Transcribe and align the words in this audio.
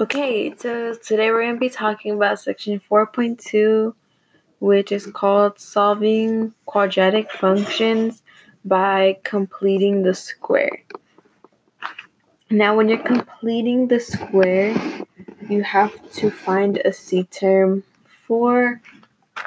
Okay, 0.00 0.54
so 0.56 0.94
today 0.94 1.32
we're 1.32 1.42
going 1.42 1.54
to 1.54 1.58
be 1.58 1.68
talking 1.68 2.14
about 2.14 2.38
section 2.38 2.80
4.2, 2.88 3.92
which 4.60 4.92
is 4.92 5.06
called 5.06 5.58
solving 5.58 6.54
quadratic 6.66 7.32
functions 7.32 8.22
by 8.64 9.18
completing 9.24 10.04
the 10.04 10.14
square. 10.14 10.84
Now, 12.48 12.76
when 12.76 12.88
you're 12.88 12.98
completing 12.98 13.88
the 13.88 13.98
square, 13.98 14.72
you 15.48 15.64
have 15.64 15.92
to 16.12 16.30
find 16.30 16.80
a 16.84 16.92
C 16.92 17.24
term 17.24 17.82
for 18.24 18.80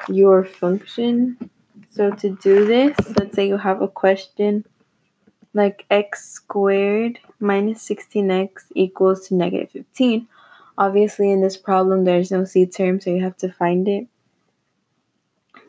your 0.06 0.44
function. 0.44 1.50
So, 1.88 2.10
to 2.10 2.36
do 2.42 2.66
this, 2.66 2.94
let's 3.18 3.34
say 3.34 3.48
you 3.48 3.56
have 3.56 3.80
a 3.80 3.88
question 3.88 4.66
like 5.54 5.86
x 5.90 6.30
squared 6.30 7.18
minus 7.40 7.88
16x 7.88 8.64
equals 8.74 9.28
to 9.28 9.34
negative 9.34 9.70
15 9.70 10.28
Obviously, 10.78 11.30
in 11.30 11.40
this 11.40 11.56
problem, 11.56 12.04
there's 12.04 12.30
no 12.30 12.44
C 12.44 12.66
term, 12.66 13.00
so 13.00 13.10
you 13.10 13.22
have 13.22 13.36
to 13.38 13.52
find 13.52 13.86
it 13.88 14.06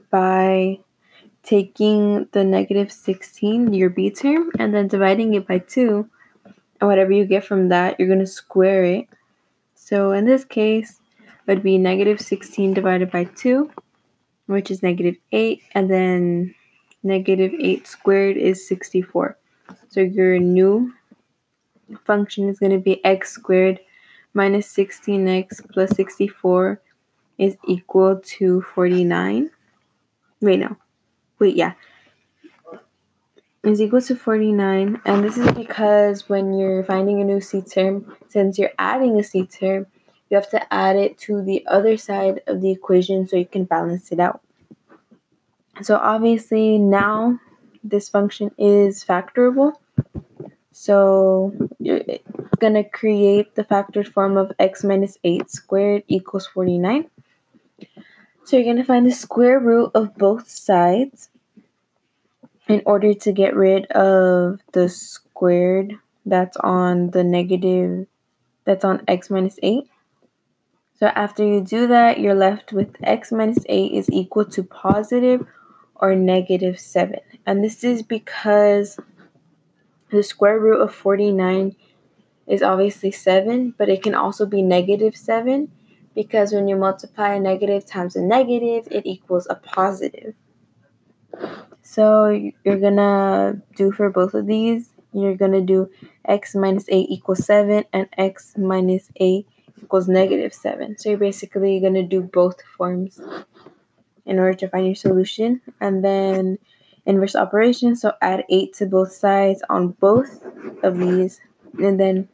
by 0.10 0.80
taking 1.44 2.28
the 2.32 2.44
negative 2.44 2.92
16, 2.92 3.74
your 3.74 3.90
B 3.90 4.10
term, 4.10 4.52
and 4.58 4.74
then 4.74 4.88
dividing 4.88 5.34
it 5.34 5.48
by 5.48 5.60
2. 5.60 6.10
And 6.80 6.90
whatever 6.90 7.12
you 7.12 7.26
get 7.26 7.44
from 7.44 7.70
that, 7.70 8.00
you're 8.00 8.08
going 8.08 8.20
to 8.20 8.28
square 8.28 8.86
it. 8.86 9.08
So 9.76 10.12
in 10.12 10.26
this 10.26 10.46
case, 10.46 11.00
it 11.20 11.32
would 11.48 11.64
be 11.64 11.78
negative 11.78 12.22
16 12.22 12.74
divided 12.74 13.12
by 13.12 13.26
2, 13.26 13.70
which 14.46 14.72
is 14.72 14.82
negative 14.82 15.18
8, 15.32 15.62
and 15.74 15.90
then 15.90 16.56
negative 17.04 17.52
8 17.60 17.86
squared 17.86 18.38
is 18.38 18.66
64. 18.68 19.38
So 19.90 20.00
your 20.00 20.40
new 20.40 20.94
function 22.06 22.48
is 22.48 22.60
going 22.60 22.72
to 22.72 22.80
be 22.80 23.04
x 23.04 23.32
squared 23.32 23.80
minus 24.34 24.74
16x 24.74 25.72
plus 25.72 25.92
64 25.92 26.82
is 27.38 27.58
equal 27.68 28.20
to 28.24 28.62
49. 28.62 29.50
Wait, 30.42 30.60
no. 30.60 30.78
Wait, 31.40 31.56
yeah. 31.56 31.74
Is 33.64 33.82
equal 33.82 34.02
to 34.02 34.16
49. 34.16 35.02
And 35.06 35.24
this 35.24 35.38
is 35.38 35.52
because 35.54 36.28
when 36.28 36.54
you're 36.54 36.84
finding 36.84 37.22
a 37.22 37.24
new 37.24 37.40
C 37.40 37.62
term, 37.62 38.16
since 38.28 38.60
you're 38.60 38.74
adding 38.78 39.18
a 39.20 39.24
C 39.24 39.46
term, 39.46 39.88
you 40.30 40.36
have 40.36 40.50
to 40.50 40.74
add 40.74 40.96
it 40.96 41.18
to 41.20 41.42
the 41.42 41.66
other 41.68 41.96
side 41.96 42.42
of 42.48 42.62
the 42.62 42.72
equation 42.72 43.28
so 43.28 43.38
you 43.38 43.46
can 43.46 43.64
balance 43.66 44.12
it 44.12 44.20
out. 44.20 44.42
So 45.82 45.98
obviously 45.98 46.78
now 46.78 47.40
this 47.84 48.10
function 48.10 48.52
is 48.58 49.04
factorable. 49.04 49.74
So 50.72 51.54
going 52.64 52.82
to 52.82 52.90
create 52.90 53.56
the 53.56 53.64
factored 53.66 54.08
form 54.08 54.38
of 54.38 54.54
x 54.58 54.86
minus 54.86 55.18
8 55.26 55.52
squared 55.52 56.04
equals 56.08 56.48
49. 56.48 57.10
So 58.46 58.56
you're 58.56 58.64
going 58.64 58.78
to 58.78 58.86
find 58.86 59.06
the 59.06 59.12
square 59.12 59.60
root 59.60 59.92
of 59.94 60.16
both 60.16 60.48
sides 60.50 61.30
in 62.70 62.82
order 62.86 63.14
to 63.14 63.34
get 63.34 63.54
rid 63.54 63.86
of 63.88 64.62
the 64.72 64.88
squared 64.88 65.96
that's 66.26 66.56
on 66.56 67.12
the 67.12 67.22
negative, 67.22 68.08
that's 68.64 68.86
on 68.86 69.04
x 69.10 69.30
minus 69.30 69.60
8. 69.62 69.84
So 70.98 71.08
after 71.08 71.44
you 71.44 71.60
do 71.60 71.88
that, 71.88 72.22
you're 72.22 72.34
left 72.48 72.72
with 72.72 72.96
x 73.04 73.34
minus 73.34 73.66
8 73.68 73.92
is 73.92 74.10
equal 74.10 74.46
to 74.46 74.64
positive 74.64 75.46
or 75.96 76.16
negative 76.16 76.80
7. 76.80 77.20
And 77.46 77.62
this 77.62 77.84
is 77.84 78.04
because 78.04 78.98
the 80.12 80.24
square 80.24 80.62
root 80.62 80.80
of 80.80 80.96
49 80.96 81.76
is 82.48 82.62
obviously 82.62 83.12
7, 83.12 83.74
but 83.78 83.90
it 83.90 84.04
can 84.04 84.16
also 84.16 84.46
be 84.46 84.62
negative 84.62 85.16
7 85.16 85.72
because 86.16 86.54
when 86.54 86.68
you 86.68 86.76
multiply 86.76 87.34
a 87.34 87.40
negative 87.40 87.86
times 87.86 88.16
a 88.16 88.22
negative, 88.22 88.88
it 88.92 89.06
equals 89.06 89.48
a 89.50 89.56
positive. 89.56 90.36
So 91.82 92.30
you're 92.64 92.80
to 92.98 93.62
do 93.76 93.92
for 93.92 94.10
both 94.10 94.34
of 94.34 94.46
these, 94.46 94.90
you're 95.14 95.36
to 95.52 95.62
do 95.62 95.90
x 96.26 96.56
minus 96.56 96.86
8 96.90 97.08
equals 97.10 97.46
7 97.46 97.84
and 97.94 98.08
x 98.18 98.54
minus 98.58 99.10
8 99.16 99.48
equals 99.82 100.08
negative 100.08 100.54
7. 100.54 100.98
So 100.98 101.10
you're 101.10 101.18
basically 101.18 101.80
to 101.94 102.04
do 102.04 102.22
both 102.22 102.62
forms 102.78 103.20
in 104.26 104.40
order 104.40 104.54
to 104.54 104.70
find 104.70 104.86
your 104.86 104.96
solution. 104.96 105.62
And 105.82 106.04
then 106.04 106.58
inverse 107.06 107.36
operation, 107.36 107.96
so 107.96 108.14
add 108.22 108.46
8 108.50 108.74
to 108.76 108.86
both 108.86 109.12
sides 109.12 109.62
on 109.70 109.90
both 109.90 110.42
of 110.84 110.98
these. 110.98 111.42
And 111.80 112.00
then 112.00 112.30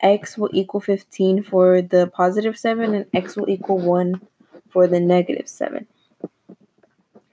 x 0.00 0.38
will 0.38 0.50
equal 0.52 0.80
15 0.80 1.42
for 1.42 1.82
the 1.82 2.06
positive 2.06 2.58
7 2.58 2.94
and 2.94 3.06
x 3.14 3.36
will 3.36 3.48
equal 3.48 3.78
1 3.78 4.20
for 4.70 4.86
the 4.86 5.00
negative 5.00 5.48
7. 5.48 5.86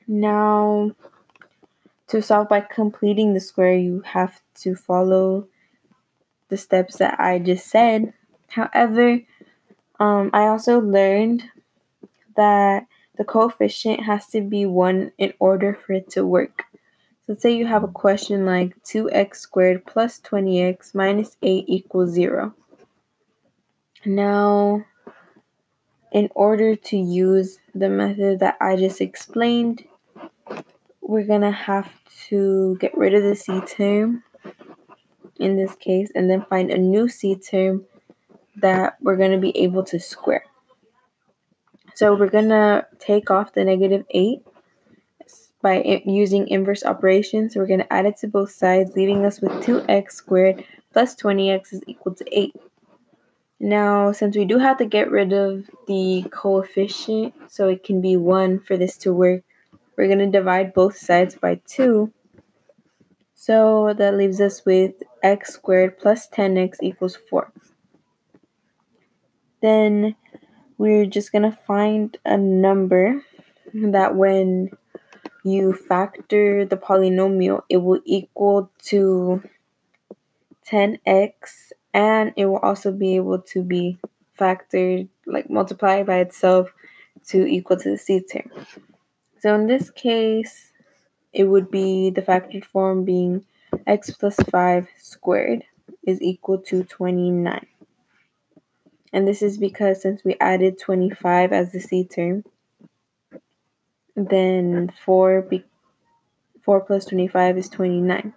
Now, 0.08 0.92
to 2.08 2.22
solve 2.22 2.50
by 2.50 2.62
completing 2.62 3.34
the 3.34 3.40
square, 3.40 3.75
you 3.75 4.02
have 4.02 4.42
to 4.62 4.75
follow 4.75 5.48
the 6.50 6.58
steps 6.58 6.98
that 6.98 7.20
I 7.20 7.40
just 7.40 7.68
said. 7.68 8.14
However, 8.50 9.22
um, 10.00 10.30
I 10.34 10.48
also 10.48 10.80
learned 10.80 11.44
that 12.36 12.86
the 13.18 13.24
coefficient 13.24 14.04
has 14.04 14.28
to 14.28 14.42
be 14.42 14.66
1 14.66 15.12
in 15.18 15.34
order 15.40 15.74
for 15.74 15.94
it 15.94 16.09
to 16.12 16.25
work. 16.25 16.66
So 17.25 17.34
let's 17.34 17.41
say 17.41 17.58
you 17.58 17.66
have 17.66 17.84
a 17.84 17.88
question 17.88 18.46
like 18.46 18.75
2x 18.84 19.38
squared 19.38 19.84
plus 19.88 20.19
20x 20.19 20.94
minus 20.94 21.38
8 21.41 21.66
equals 21.68 22.12
0. 22.12 22.53
Now, 24.06 24.86
in 26.12 26.30
order 26.36 26.75
to 26.75 26.97
use 26.97 27.58
the 27.74 27.90
method 27.90 28.41
that 28.41 28.58
I 28.62 28.75
just 28.75 29.02
explained, 29.02 29.86
we're 31.02 31.25
going 31.25 31.41
to 31.41 31.50
have 31.50 31.91
to 32.30 32.78
get 32.80 32.96
rid 32.96 33.16
of 33.16 33.24
the 33.24 33.36
C 33.36 33.59
term 33.62 34.24
in 35.40 35.57
this 35.57 35.74
case 35.78 36.12
and 36.13 36.30
then 36.30 36.46
find 36.47 36.69
a 36.69 36.78
new 36.78 37.09
C 37.09 37.36
term 37.36 37.86
that 38.57 38.97
we're 39.02 39.18
going 39.18 39.31
to 39.31 39.40
be 39.40 39.57
able 39.57 39.84
to 39.86 40.00
square. 40.00 40.46
So 41.96 42.16
we're 42.16 42.30
going 42.30 42.50
to 42.50 42.86
take 43.00 43.31
off 43.31 43.53
the 43.53 43.66
negative 43.66 44.06
8 44.12 44.46
by 45.62 46.02
using 46.06 46.48
inverse 46.48 46.84
operations. 46.84 47.56
We're 47.56 47.68
going 47.68 47.80
to 47.80 47.94
add 47.94 48.06
it 48.06 48.18
to 48.18 48.28
both 48.28 48.52
sides, 48.52 48.96
leaving 48.96 49.26
us 49.26 49.42
with 49.42 49.52
2x 49.64 50.12
squared 50.12 50.64
plus 50.94 51.16
20x 51.16 51.74
is 51.74 51.82
equal 51.88 52.16
to 52.16 52.26
8. 52.32 52.56
Now, 53.60 54.12
since 54.12 54.36
we 54.36 54.46
do 54.46 54.58
have 54.60 54.78
to 54.78 54.86
get 54.86 55.12
rid 55.12 55.34
of 55.34 55.70
the 55.88 56.26
coefficient, 56.30 57.34
so 57.48 57.68
it 57.68 57.84
can 57.84 58.02
be 58.02 58.16
1 58.16 58.60
for 58.60 58.78
this 58.78 58.98
to 59.00 59.14
work, 59.14 59.44
we're 59.98 60.08
going 60.08 60.20
to 60.20 60.28
divide 60.28 60.74
both 60.74 60.98
sides 60.98 61.36
by 61.36 61.62
2. 61.68 62.12
So 63.34 63.94
that 63.98 64.18
leaves 64.18 64.42
us 64.42 64.66
with 64.66 65.04
x 65.24 65.54
squared 65.54 65.98
plus 66.00 66.28
10x 66.30 66.78
equals 66.82 67.18
4. 67.30 67.52
Then 69.62 70.16
we're 70.78 71.06
just 71.06 71.32
going 71.32 71.50
to 71.50 71.58
find 71.66 72.18
a 72.26 72.38
number 72.38 73.24
that 73.74 74.16
when 74.16 74.72
you 75.45 75.73
factor 75.73 76.66
the 76.66 76.75
polynomial, 76.75 77.61
it 77.69 77.78
will 77.78 78.01
equal 78.03 78.72
to 78.83 79.44
10x 80.67 81.72
and 81.94 82.33
it 82.35 82.45
will 82.47 82.57
also 82.57 82.91
be 82.91 83.16
able 83.16 83.39
to 83.39 83.61
be 83.61 83.97
factored, 84.39 85.07
like 85.28 85.50
multiplied 85.50 86.07
by 86.07 86.17
itself 86.17 86.73
to 87.28 87.45
equal 87.45 87.78
to 87.78 87.91
the 87.91 87.97
C 87.97 88.22
term. 88.22 88.51
So 89.39 89.53
in 89.53 89.67
this 89.67 89.91
case, 89.91 90.72
it 91.31 91.44
would 91.44 91.69
be 91.69 92.09
the 92.09 92.23
factored 92.23 92.66
form 92.66 93.06
being 93.06 93.45
x 93.85 94.09
plus 94.12 94.35
5 94.50 94.88
squared 94.97 95.63
is 96.07 96.22
equal 96.22 96.57
to 96.59 96.83
29. 96.83 97.67
And 99.13 99.27
this 99.27 99.41
is 99.41 99.57
because 99.57 100.01
since 100.01 100.24
we 100.24 100.36
added 100.41 100.80
25 100.80 101.53
as 101.53 101.71
the 101.71 101.80
C 101.80 102.03
term, 102.03 102.44
then 104.15 104.91
4, 105.03 105.41
be, 105.44 105.63
4 106.63 106.81
plus 106.81 107.06
25 107.06 107.57
is 107.57 107.69
29. 107.69 108.33